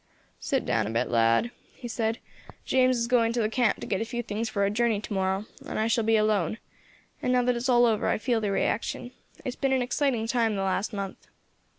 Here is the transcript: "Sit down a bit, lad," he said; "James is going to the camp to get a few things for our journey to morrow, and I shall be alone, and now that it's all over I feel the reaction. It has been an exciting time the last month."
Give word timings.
"Sit 0.39 0.65
down 0.65 0.87
a 0.87 0.89
bit, 0.89 1.09
lad," 1.11 1.51
he 1.75 1.87
said; 1.87 2.17
"James 2.65 2.97
is 2.97 3.05
going 3.05 3.31
to 3.33 3.39
the 3.43 3.49
camp 3.49 3.79
to 3.79 3.85
get 3.85 4.01
a 4.01 4.03
few 4.03 4.23
things 4.23 4.49
for 4.49 4.63
our 4.63 4.69
journey 4.71 4.99
to 4.99 5.13
morrow, 5.13 5.45
and 5.67 5.77
I 5.77 5.85
shall 5.85 6.03
be 6.03 6.17
alone, 6.17 6.57
and 7.21 7.31
now 7.31 7.43
that 7.43 7.55
it's 7.55 7.69
all 7.69 7.85
over 7.85 8.07
I 8.07 8.17
feel 8.17 8.41
the 8.41 8.49
reaction. 8.51 9.11
It 9.37 9.45
has 9.45 9.55
been 9.55 9.73
an 9.73 9.83
exciting 9.83 10.25
time 10.25 10.55
the 10.55 10.63
last 10.63 10.91
month." 10.91 11.27